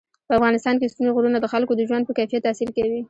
په 0.27 0.33
افغانستان 0.39 0.75
کې 0.77 0.91
ستوني 0.91 1.11
غرونه 1.15 1.37
د 1.39 1.45
خلکو 1.53 1.73
د 1.75 1.81
ژوند 1.89 2.03
په 2.05 2.13
کیفیت 2.17 2.41
تاثیر 2.47 2.69
کوي. 2.77 2.99